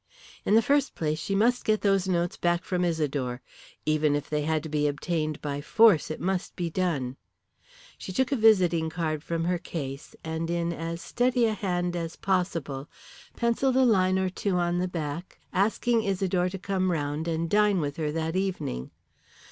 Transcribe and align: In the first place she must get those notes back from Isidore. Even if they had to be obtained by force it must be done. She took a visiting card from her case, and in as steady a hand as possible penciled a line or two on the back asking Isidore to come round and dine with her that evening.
In 0.45 0.55
the 0.55 0.63
first 0.63 0.95
place 0.95 1.19
she 1.19 1.35
must 1.35 1.63
get 1.63 1.81
those 1.81 2.07
notes 2.07 2.35
back 2.35 2.63
from 2.65 2.83
Isidore. 2.83 3.39
Even 3.85 4.15
if 4.15 4.31
they 4.31 4.41
had 4.41 4.63
to 4.63 4.67
be 4.69 4.87
obtained 4.87 5.39
by 5.43 5.61
force 5.61 6.09
it 6.09 6.19
must 6.19 6.55
be 6.55 6.71
done. 6.71 7.17
She 7.99 8.11
took 8.11 8.31
a 8.31 8.35
visiting 8.35 8.89
card 8.89 9.21
from 9.21 9.43
her 9.43 9.59
case, 9.59 10.15
and 10.23 10.49
in 10.49 10.73
as 10.73 11.03
steady 11.03 11.45
a 11.45 11.53
hand 11.53 11.95
as 11.95 12.15
possible 12.15 12.89
penciled 13.37 13.77
a 13.77 13.85
line 13.85 14.17
or 14.17 14.31
two 14.31 14.55
on 14.55 14.79
the 14.79 14.87
back 14.87 15.39
asking 15.53 16.01
Isidore 16.01 16.49
to 16.49 16.57
come 16.57 16.89
round 16.91 17.27
and 17.27 17.47
dine 17.47 17.79
with 17.79 17.97
her 17.97 18.11
that 18.11 18.35
evening. 18.35 18.89